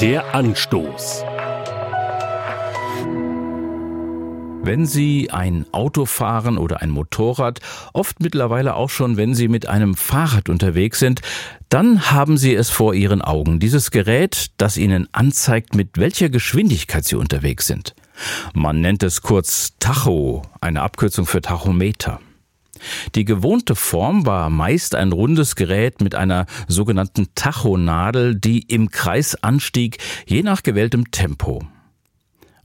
Der 0.00 0.34
Anstoß. 0.34 1.24
Wenn 4.62 4.86
Sie 4.86 5.30
ein 5.30 5.66
Auto 5.72 6.06
fahren 6.06 6.56
oder 6.56 6.80
ein 6.80 6.88
Motorrad, 6.88 7.60
oft 7.92 8.18
mittlerweile 8.20 8.76
auch 8.76 8.88
schon, 8.88 9.18
wenn 9.18 9.34
Sie 9.34 9.48
mit 9.48 9.66
einem 9.66 9.94
Fahrrad 9.94 10.48
unterwegs 10.48 11.00
sind, 11.00 11.20
dann 11.68 12.10
haben 12.10 12.38
Sie 12.38 12.54
es 12.54 12.70
vor 12.70 12.94
Ihren 12.94 13.20
Augen, 13.20 13.60
dieses 13.60 13.90
Gerät, 13.90 14.52
das 14.56 14.78
Ihnen 14.78 15.06
anzeigt, 15.12 15.74
mit 15.74 15.98
welcher 15.98 16.30
Geschwindigkeit 16.30 17.04
Sie 17.04 17.16
unterwegs 17.16 17.66
sind. 17.66 17.94
Man 18.54 18.80
nennt 18.80 19.02
es 19.02 19.20
kurz 19.20 19.74
Tacho, 19.80 20.40
eine 20.62 20.80
Abkürzung 20.80 21.26
für 21.26 21.42
Tachometer. 21.42 22.20
Die 23.14 23.24
gewohnte 23.24 23.74
Form 23.74 24.26
war 24.26 24.50
meist 24.50 24.94
ein 24.94 25.12
rundes 25.12 25.56
Gerät 25.56 26.00
mit 26.00 26.14
einer 26.14 26.46
sogenannten 26.68 27.28
Tachonadel, 27.34 28.34
die 28.34 28.60
im 28.60 28.90
Kreis 28.90 29.34
anstieg, 29.42 29.98
je 30.26 30.42
nach 30.42 30.62
gewähltem 30.62 31.10
Tempo. 31.10 31.62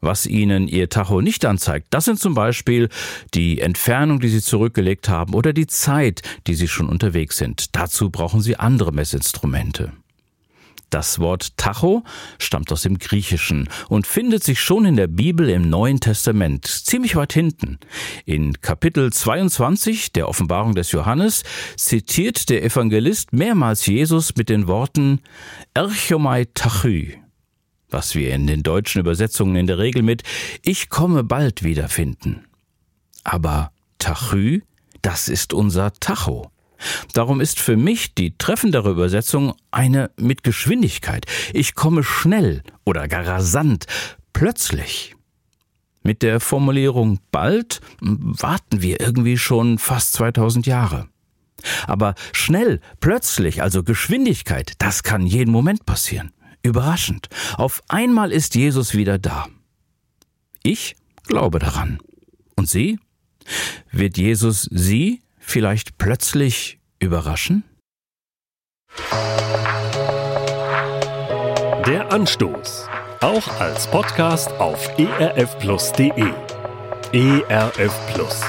Was 0.01 0.27
Ihnen 0.27 0.67
Ihr 0.67 0.89
Tacho 0.89 1.21
nicht 1.21 1.45
anzeigt, 1.45 1.87
das 1.89 2.05
sind 2.05 2.19
zum 2.19 2.35
Beispiel 2.35 2.89
die 3.33 3.59
Entfernung, 3.59 4.19
die 4.19 4.29
Sie 4.29 4.41
zurückgelegt 4.41 5.09
haben 5.09 5.33
oder 5.33 5.51
die 5.51 5.67
Zeit, 5.67 6.21
die 6.45 6.53
Sie 6.53 6.67
schon 6.67 6.89
unterwegs 6.89 7.37
sind. 7.37 7.75
Dazu 7.75 8.11
brauchen 8.11 8.41
Sie 8.41 8.55
andere 8.57 8.91
Messinstrumente. 8.91 9.93
Das 10.95 11.19
Wort 11.19 11.57
Tacho 11.57 12.05
stammt 12.39 12.71
aus 12.71 12.83
dem 12.83 12.99
Griechischen 12.99 13.67
und 13.89 14.07
findet 14.07 14.45
sich 14.45 14.61
schon 14.61 14.85
in 14.85 14.95
der 14.95 15.07
Bibel 15.07 15.49
im 15.49 15.69
Neuen 15.69 15.99
Testament, 15.99 16.65
ziemlich 16.65 17.17
weit 17.17 17.33
hinten. 17.33 17.79
In 18.23 18.61
Kapitel 18.61 19.11
22 19.11 20.13
der 20.13 20.29
Offenbarung 20.29 20.73
des 20.73 20.93
Johannes 20.93 21.43
zitiert 21.75 22.49
der 22.49 22.63
Evangelist 22.63 23.33
mehrmals 23.33 23.85
Jesus 23.85 24.37
mit 24.37 24.47
den 24.47 24.69
Worten 24.69 25.19
Erchomai 25.73 26.45
Tachy, 26.53 27.21
was 27.89 28.15
wir 28.15 28.33
in 28.33 28.47
den 28.47 28.63
deutschen 28.63 29.01
Übersetzungen 29.01 29.57
in 29.57 29.67
der 29.67 29.79
Regel 29.79 30.01
mit 30.01 30.23
Ich 30.61 30.89
komme 30.89 31.25
bald 31.25 31.63
wiederfinden. 31.63 32.45
Aber 33.25 33.73
Tachy, 33.99 34.63
das 35.01 35.27
ist 35.27 35.53
unser 35.53 35.91
Tacho. 35.91 36.51
Darum 37.13 37.41
ist 37.41 37.59
für 37.59 37.77
mich 37.77 38.13
die 38.13 38.37
treffendere 38.37 38.91
Übersetzung 38.91 39.55
eine 39.71 40.11
mit 40.17 40.43
Geschwindigkeit. 40.43 41.25
Ich 41.53 41.75
komme 41.75 42.03
schnell 42.03 42.63
oder 42.83 43.07
gar 43.07 43.25
rasant, 43.25 43.85
plötzlich. 44.33 45.15
Mit 46.03 46.21
der 46.21 46.39
Formulierung 46.39 47.19
bald 47.31 47.81
warten 47.99 48.81
wir 48.81 48.99
irgendwie 48.99 49.37
schon 49.37 49.79
fast 49.79 50.13
2000 50.13 50.67
Jahre. 50.67 51.07
Aber 51.87 52.13
schnell, 52.31 52.79
plötzlich, 52.99 53.63
also 53.63 53.83
Geschwindigkeit, 53.83 54.73
das 54.77 55.01
kann 55.01 55.25
jeden 55.25 55.51
Moment 55.51 55.85
passieren. 55.85 56.31
Überraschend. 56.61 57.29
Auf 57.57 57.81
einmal 57.87 58.31
ist 58.31 58.55
Jesus 58.55 58.93
wieder 58.93 59.17
da. 59.17 59.47
Ich 60.63 60.95
glaube 61.27 61.59
daran. 61.59 61.99
Und 62.55 62.69
Sie? 62.69 62.99
Wird 63.91 64.17
Jesus 64.17 64.67
Sie 64.71 65.21
vielleicht 65.45 65.97
plötzlich 65.97 66.79
überraschen? 66.99 67.63
Der 71.87 72.11
Anstoß. 72.11 72.89
Auch 73.21 73.59
als 73.59 73.87
Podcast 73.87 74.51
auf 74.53 74.89
erfplus.de. 74.97 76.33
ERF 77.13 78.13
Plus. 78.13 78.41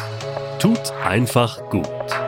Tut 0.59 0.93
einfach 1.05 1.61
gut. 1.71 2.26